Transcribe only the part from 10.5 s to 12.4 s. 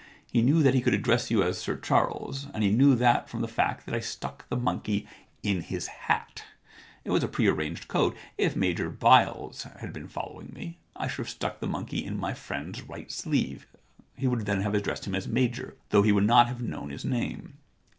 me, I should have stuck the monkey in my